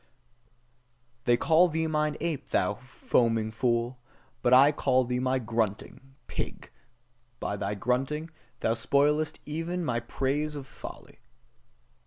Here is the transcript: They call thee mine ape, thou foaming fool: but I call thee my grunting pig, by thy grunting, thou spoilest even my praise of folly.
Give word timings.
They 1.25 1.37
call 1.37 1.67
thee 1.69 1.85
mine 1.85 2.17
ape, 2.19 2.49
thou 2.49 2.73
foaming 2.73 3.51
fool: 3.51 3.99
but 4.41 4.51
I 4.51 4.71
call 4.71 5.03
thee 5.03 5.19
my 5.19 5.37
grunting 5.37 6.15
pig, 6.25 6.71
by 7.39 7.55
thy 7.55 7.75
grunting, 7.75 8.31
thou 8.61 8.73
spoilest 8.73 9.37
even 9.45 9.85
my 9.85 9.99
praise 9.99 10.55
of 10.55 10.65
folly. 10.65 11.19